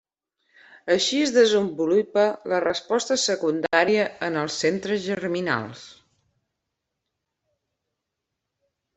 [0.93, 5.83] Així es desenvolupa la resposta secundària en els centres germinals.